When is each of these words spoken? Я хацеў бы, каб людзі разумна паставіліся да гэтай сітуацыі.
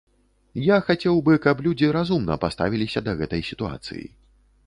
Я 0.67 0.77
хацеў 0.87 1.19
бы, 1.27 1.35
каб 1.43 1.59
людзі 1.67 1.91
разумна 1.97 2.37
паставіліся 2.45 3.05
да 3.09 3.15
гэтай 3.19 3.41
сітуацыі. 3.51 4.05